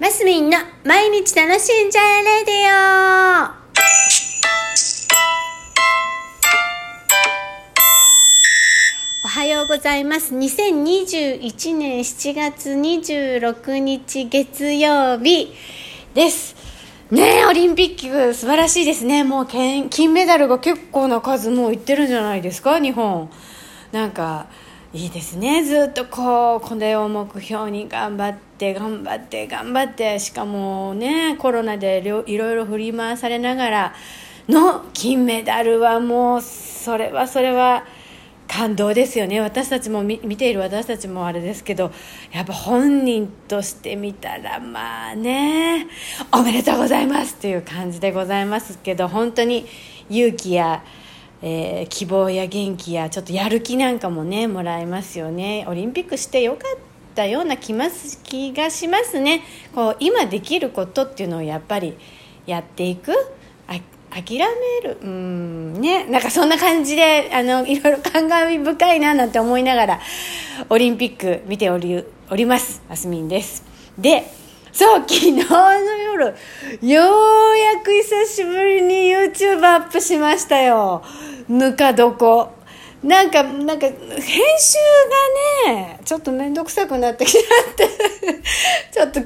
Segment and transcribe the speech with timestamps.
[0.00, 3.64] マスミンの毎日楽しんじゃえレディオ
[9.24, 10.34] おはようございます。
[10.34, 15.54] 2021年7月26日月曜日
[16.12, 16.56] です。
[17.12, 19.22] ねえ、オリンピック素晴らしいですね。
[19.22, 23.30] もう金金メダルが結構な数もういってるんじゃないですか、日本。
[23.92, 24.48] なんか、
[24.94, 25.64] いいですね。
[25.64, 33.94] ずっとこう、これを目標に頑張って、頑張って、頑張って、しかもね、コロナでいろいろ振り回されながら
[34.48, 37.84] の金メダルはもう、それはそれは、
[38.46, 41.90] 感動ですよね私たちも見見ている私たちもあれですけど
[42.30, 45.88] やっぱ本人として見たらまあね
[46.30, 49.66] おめでとうございますっていう感じでございますけど本当に
[50.10, 50.84] 勇気や、
[51.46, 55.66] えー希望や元気やちょっとやる気なんかもねもらえますよね。
[55.68, 56.78] オリンピックしてよかっ
[57.14, 59.42] たような気ます気がしますね。
[59.74, 61.98] こう今できることっていうのをやっぱり
[62.46, 63.12] やっていく。
[64.14, 64.44] 諦め
[64.88, 64.98] る。
[65.02, 66.06] うんね。
[66.06, 70.00] なんかそんな感じであのいろいろ感慨深いななんて思いながら
[70.70, 72.80] オリンピック見ておりおります。
[72.88, 73.64] あすみんです。
[73.98, 74.24] で
[74.74, 81.00] そう昨日の夜ようやく久しぶりに YouTube アップしましたよ。
[81.48, 82.50] ぬか床。
[83.04, 83.96] なんか、なんか、編
[84.58, 84.78] 集
[85.68, 87.88] がね、ちょっとめんどくさくなってきちゃって、
[88.90, 89.20] ちょっと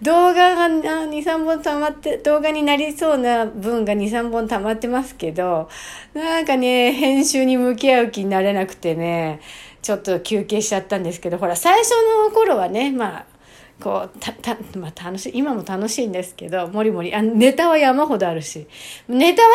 [0.00, 5.68] 動画が2、3本溜まって、動画になりそうな分が2、3本溜まってますけど、
[6.14, 9.40] なんかね、編集に向き合う気になれなくてね、
[9.82, 11.90] ちょっと休憩しちゃったんですけど、ほら、最初
[12.24, 13.35] の頃はね、まあ、
[13.80, 18.66] こうたた、まあ、楽しい今も楽しいんですけどもりもりあネタは山ほどあるし
[19.06, 19.48] ネタは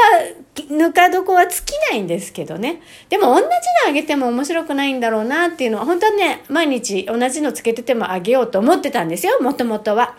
[0.69, 3.49] ぬか床は尽きないんですけどねでも同じの
[3.89, 10.15] あげても面白くないんだろうなっていうのは本当はね毎日同じのつけててもあげようと思ってたんですよもともとは。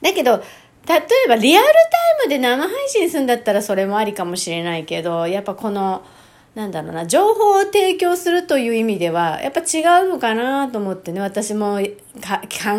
[0.00, 0.42] だけど
[0.88, 6.04] 例えばリアルタイムで生配信するんだったらそれもありかもしれないけどやっぱこの
[6.54, 11.80] なんだろうな情報を提供するという意味ではやっぱ違うのかなと思ってね私も考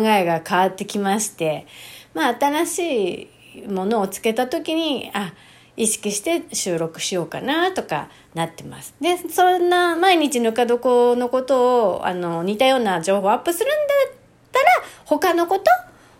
[0.06, 1.66] えが変わってきまして。
[2.14, 5.34] まあ新しいものをつけた時にあ
[5.76, 8.94] 意識して収録しようかなとかなってます。
[9.00, 14.16] でそんな毎日ぬか床のことをあの似たような情報をアップするんだっ
[14.52, 14.66] たら
[15.04, 15.64] 他のこと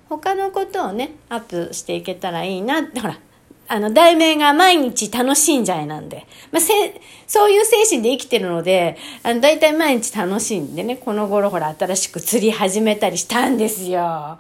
[0.09, 3.19] 他のことをねアップしていけたらいいなってほら
[3.67, 6.27] あの、題名が毎日楽しんじゃえなんで。
[6.53, 14.39] まあ、せ、そういう精神で生きてるので、あの、大体毎日楽しんでね、この頃ほら新しく釣り始めたりしたんですよ。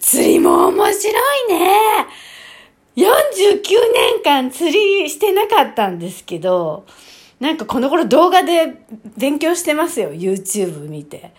[0.00, 2.06] 釣りも面白いね。
[2.96, 3.62] 49
[3.94, 6.86] 年間釣りしてなかったんですけど、
[7.38, 10.12] なんかこの頃動画で勉強してますよ。
[10.12, 11.32] YouTube 見て。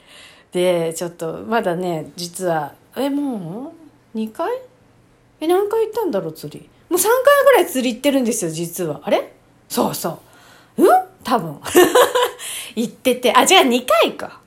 [0.52, 3.74] で、ちょっと、まだね、実は、え、も
[4.16, 4.50] う ?2 回？
[5.42, 6.70] え、何回行ったんだろう、釣り。
[6.90, 7.10] もう3回
[7.46, 9.02] ぐらい釣り行ってるんですよ、実は。
[9.04, 9.34] あれ？
[9.68, 10.20] そうそ
[10.78, 10.84] う。
[10.84, 10.90] うん？
[11.24, 11.60] 多分。
[12.76, 14.40] 行ってて、あ、じゃあ2回か。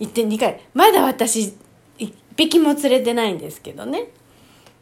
[0.00, 0.60] 行って2回。
[0.74, 1.54] まだ私、
[1.98, 4.08] 1匹も釣れてないんですけどね。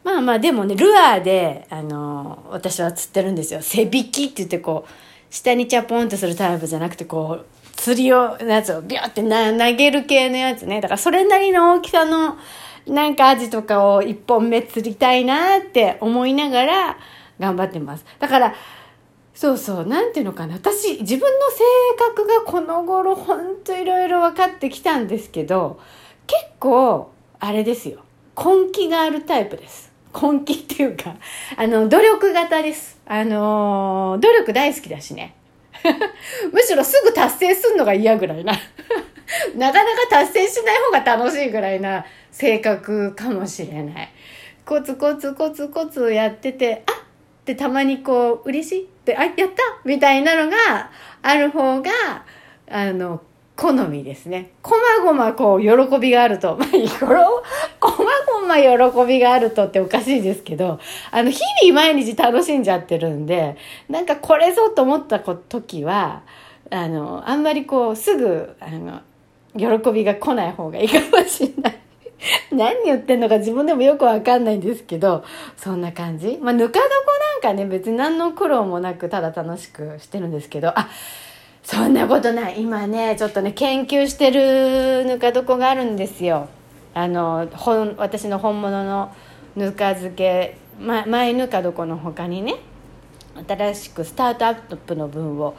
[0.03, 3.61] まあまあ、でもね、ルアーで、あの私は釣ってるんですよ。
[3.61, 4.91] 背引きって言ってこう、
[5.29, 10.81] 下にチャポンってするタイプじゃなくて、こう、釣りを、やつをビューって投げる系のやつね。
[10.81, 12.37] だからそれなりの大きさの、
[12.87, 16.97] なんかアジとかを一本目釣りたいなって思いながら
[17.39, 18.05] 頑張ってます。
[18.19, 18.55] だから、
[19.33, 20.55] そうそう、なんていうのかな。
[20.55, 21.63] 私、自分の性
[21.97, 25.79] 格がこの頃ほんといろいろ分かってきたんですけど、
[26.27, 28.01] 結構、あれですよ。
[28.37, 29.91] 根気があるタイプです。
[30.13, 31.15] 根気っていうか、
[31.57, 32.99] あの、努力型です。
[33.05, 35.35] あの、努力大好きだしね。
[36.51, 38.53] むしろすぐ達成するのが嫌ぐらいな。
[39.55, 44.09] なかなか達成しない方が楽しいぐらいな性格かもしれない。
[44.65, 46.95] コツコツコツコツやってて、あっ
[47.45, 49.45] てたまにこう、嬉しいって、あ、やった
[49.83, 51.91] みたいなのがある方が、
[52.69, 53.21] あの、
[53.55, 54.51] 好みですね。
[54.61, 57.43] こまごまこう、喜びがあると、まあ、いろいろ、
[57.79, 60.79] こまごま喜びがあるとっておかしいですけど、
[61.11, 63.57] あの、日々毎日楽しんじゃってるんで、
[63.89, 66.23] なんかこれぞと思った時は、
[66.69, 69.01] あの、あんまりこう、すぐ、あの、
[69.57, 71.81] 喜びが来ない方がいいかもしれない。
[72.51, 75.23] 何言ってんのか自分でもよくわかんないんですけど、
[75.57, 76.37] そんな感じ。
[76.41, 80.89] まあ、ぬか床なんかね、別に何の苦労もなく、ただ楽しくしてるんですけど、あ、
[81.63, 82.61] そんなことない。
[82.61, 86.47] 今ね、ちょっとね、研究してるぬか床があるんですよ。
[86.93, 89.11] あの、本、私の本物の
[89.55, 92.55] ぬか漬け、ま、前ぬか床の他にね、
[93.47, 95.55] 新しくスタートアップの分を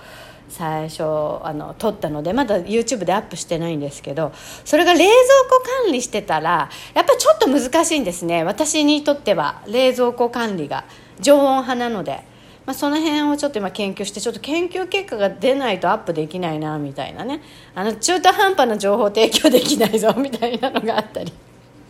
[0.53, 1.03] 最初
[1.43, 4.33] あの撮ったのでまだ YouTube でアップしてないんですけど
[4.67, 5.11] それが冷蔵
[5.49, 10.85] 庫管理してたらやっぱりちょっと難しいんですね私にとっては冷蔵庫管理が
[11.21, 12.31] 常温派なので。
[12.65, 17.43] まあ、その辺をちょっと今研究してちょっと研究結果が出ないとアップできないなみたいなね
[17.75, 21.33] あの中途半端な情報提供できないぞみたいなのがあったり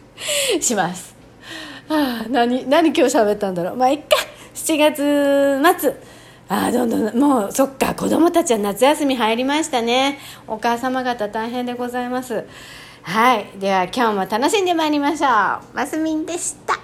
[0.62, 1.14] します。
[1.90, 4.16] はあ、何何今日喋ったんだろうまあいっか
[4.54, 5.94] 7月末
[6.54, 10.18] あどんどんもうそっか子供たちは夏休み入りましたね。
[10.46, 12.44] お母様方大変でございます。
[13.00, 13.46] はい。
[13.58, 15.30] では今日も楽しんでまいりましょう。
[15.74, 16.81] ますみんでした。